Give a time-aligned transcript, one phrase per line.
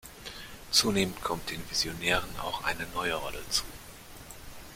[0.71, 3.61] Zunehmend kommt den Visionären auch eine neue Rolle zu.